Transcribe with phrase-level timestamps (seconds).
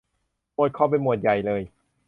[0.55, 1.61] หมวดคอมเป็นหมวดใหญ่เลย!